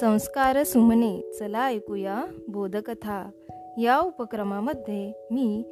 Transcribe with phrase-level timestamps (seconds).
[0.00, 3.30] संस्कार सुमने चला ऐकूया बोधकथा.
[3.78, 5.64] या उपक्रमामध्ये मी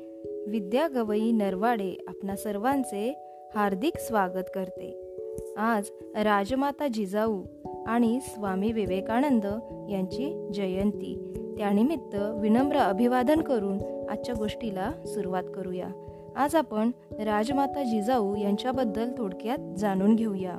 [0.49, 3.23] विद्या गवई नरवाडे आपणा सर्वांचे
[3.55, 5.17] हार्दिक स्वागत करते.
[5.57, 7.43] आज राजमाता जिजाऊ
[7.87, 9.47] आणि स्वामी विवेकानंद
[9.91, 11.33] यांची जयंती.
[11.59, 15.89] त्यानिमित्त विनम्र अभिवादन करून आजच्या गोष्टीला सुरुवात करूया.
[16.37, 20.59] आज आपण राजमाता जिजाऊ यांच्याबद्दल थोडक्यात जाणून घेऊया.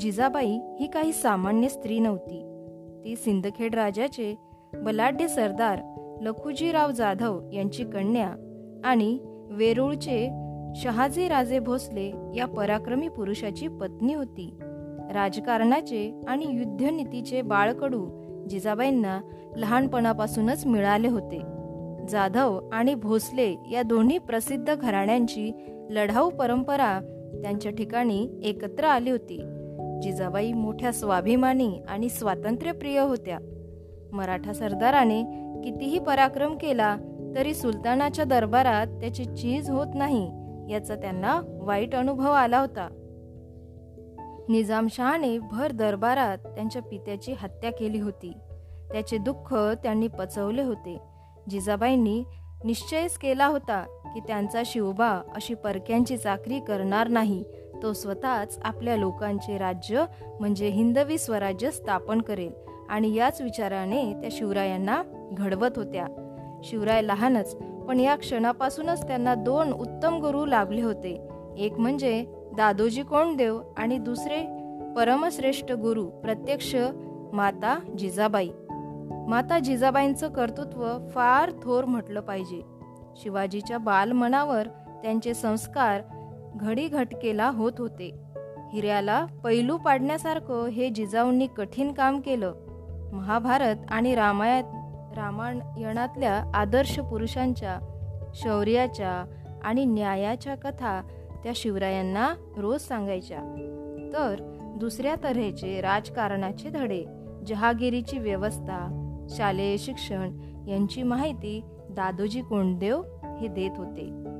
[0.00, 2.42] जिजाबाई ही काही सामान्य स्त्री नव्हती.
[3.04, 4.34] ती सिंदखेड राजाचे
[4.74, 5.78] बलाढ्य सरदार
[6.22, 8.34] लखुजीराव जाधव यांची कन्या
[8.84, 9.18] आणि
[9.50, 10.30] वेरूळचे
[10.76, 14.54] शहाजी राजे भोसले या पराक्रमी पुरुषाची पत्नी होती.
[15.14, 18.08] राजकारणाचे आणि युद्धनीतीचे बाळकडू
[18.48, 19.20] जिजाबाईंना
[19.56, 21.40] लहानपणापासूनच मिळाले होते.
[22.08, 25.52] जाधव आणि भोसले या दोन्ही प्रसिद्ध घराण्यांची
[25.90, 27.00] लढाऊ परंपरा
[27.42, 29.40] त्यांच्या ठिकाणी एकत्र आली होती.
[30.02, 33.38] जिजाबाई मोठ्या स्वाभिमानी आणि स्वातंत्र्यप्रिय होत्या.
[34.12, 35.22] मराठा सरदाराने
[35.64, 36.96] कितीही पराक्रम केला
[37.36, 40.30] तरी सुलतानाच्या दरबारात त्याची चीज होत नाही
[40.70, 42.88] याचा त्यांना वाईट अनुभव आला होता.
[44.48, 48.32] निजामशहाने भर दरबारात त्यांच्या पित्याची हत्या केली होती.
[48.92, 50.98] त्याचे दुःख त्यांनी पचवले होते.
[51.50, 52.24] जिजाबाईंनी
[52.64, 57.44] निश्चयच केला होता की त्यांचा शिवबा अशी परक्यांची चाकरी करणार नाही
[57.82, 60.04] तो स्वतःच आपल्या लोकांचे राज्य
[60.40, 62.52] म्हणजे हिंदवी स्वराज्य स्थापन करेल
[62.88, 66.06] आणि याच विचाराने त्या शिवरायांना घडवत होत्या.
[66.64, 71.28] शिवराय लहानच पण या क्षणापासूनच त्यांना दोन उत्तम गुरु लाभले होते.
[71.58, 74.46] एक म्हणजे दादोजी कोंडदेव आणि दुसरे
[74.96, 76.76] परमश्रेष्ठ गुरु प्रत्यक्ष
[77.32, 78.48] माता जिजाबाई.
[79.28, 82.62] माता जिजाबाईंचं कर्तृत्व फार थोर म्हटलं पाहिजे.
[83.16, 84.68] शिवाजीच्या बालमनावर
[85.02, 86.00] त्यांचे संस्कार
[86.56, 88.22] घडी घटकेला होत होते.
[88.72, 92.54] हिऱ्याला पैलू पाडण्यासारखं हे जिजाऊंनी कठीण काम केलं.
[93.12, 94.64] महाभारत आणि रामायण
[95.16, 97.78] रामायणातल्या आदर्श पुरुषांच्या
[98.34, 99.24] शौर्याच्या
[99.64, 101.02] आणि न्यायाच्या कथा
[101.44, 103.38] त्या शिवरायांना रोज सांगायच्या.
[104.12, 104.36] तर
[104.76, 107.04] दुसऱ्या तऱ्हेचे राजकारणाचे धडे
[107.46, 113.02] जहागिरीची व्यवस्था शालेय शिक्षण यांची माहिती दादोजी कोंडदेव
[113.40, 114.35] हे देत होते.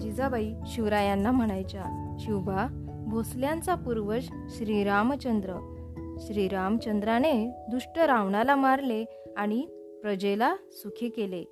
[0.00, 2.66] जिजाबाई शिवरायांना म्हणायच्या शिवबा
[3.08, 5.72] भोसल्यांचा पूर्वज श्रीरामचंद्र.
[6.20, 9.04] श्रीरामचंद्राने दुष्ट रावणाला मारले
[9.36, 9.66] आणि
[10.02, 11.44] प्रजेला सुखी केले.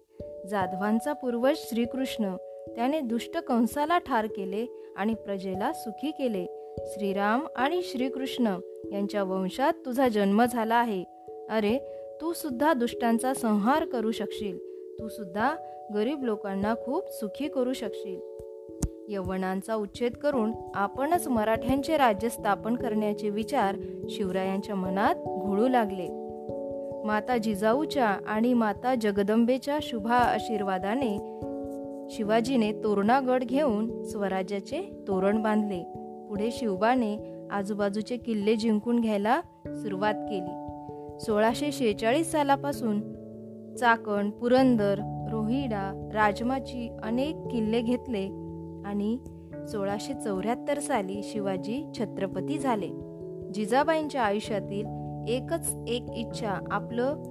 [0.51, 2.37] जाधवांचा पूर्वज श्रीकृष्ण
[2.77, 6.47] त्याने दुष्ट कंसाला ठार केले आणि प्रजेला सुखी केले.
[6.87, 8.57] श्रीराम आणि श्रीकृष्ण
[8.93, 11.05] यांच्या वंशात तुझा जन्म झाला आहे.
[11.51, 11.79] अरे
[12.21, 14.74] तू सुद्धा दुष्टांचा संहार करू शकशील.
[15.01, 15.55] तू सुद्धा
[15.95, 18.21] गरीब लोकांना खूप सुखी करू शकशील.
[19.09, 23.77] यवनांचा उच्छेद करून आपणच मराठ्यांचे राज्य स्थापन करण्याचे विचार
[24.09, 26.09] शिवरायांच्या मनात घोळू लागले.
[27.05, 31.19] माता जिजाऊच्या आणि माता जगदंबेच्या शुभा आशीर्वादाने
[32.11, 35.83] शिवाजीने तोरणागड घेऊन स्वराज्याचे तोरण बांधले.
[36.29, 40.61] पुढे शिवबाने आजूबाजूचे किल्ले जिंकून घ्यायला सुरुवात केली.
[41.21, 43.14] सोळाशे शेहेचाळीस सालापासून
[43.79, 44.95] चाकण पुरंदर
[45.31, 48.27] रोहिडा राजमाची अनेक किल्ले घेतले
[48.85, 49.19] आणि
[49.69, 52.89] सोळाशे चौऱ्याहत्तर साली शिवाजी छत्रपती झाले.
[53.55, 54.87] जिजाबाईंच्या आयुष्यातील
[55.29, 57.23] एकच एक इच्छा आपलं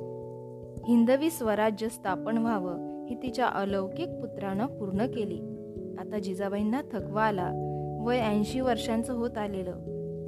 [0.88, 5.40] हिंदवी स्वराज्य स्थापन व्हावं ही तिच्या अलौकिक पुत्रानं पूर्ण केली.
[6.00, 7.52] आता जिजाबाईंना थकवा आला.
[8.06, 9.72] वय ऐंशी वर्षांचं होत आलेलं.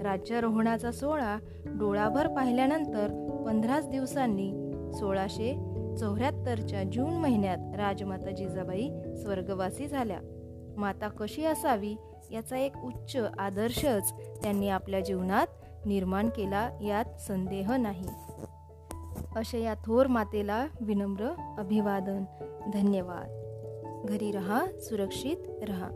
[0.04, 3.08] राज्यारोहणाचा सोहळा डोळाभर पाहिल्यानंतर
[3.46, 10.19] पंधराच दिवसांनी सोळाशे चौऱ्याहत्तरच्या जून महिन्यात राजमाता जिजाबाई स्वर्गवासी झाल्या.
[10.78, 11.95] माता कशी असावी
[12.31, 14.13] याचा एक उच्च आदर्शच
[14.44, 15.47] त्यांनी आपल्या जीवनात
[15.85, 18.07] निर्माण केला यात संदेह नाही.
[19.35, 22.23] अशा या थोर मातेला विनम्र अभिवादन.
[22.73, 23.41] धन्यवाद.
[24.07, 25.89] घरी रहा सुरक्षित रहा.